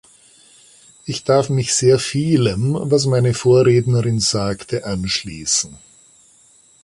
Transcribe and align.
Ich 1.05 1.25
darf 1.25 1.49
mich 1.51 1.75
sehr 1.75 1.99
vielem, 1.99 2.73
was 2.89 3.05
meine 3.05 3.35
Vorrednerin 3.35 4.19
sagte, 4.19 4.83
anschließen. 4.83 5.77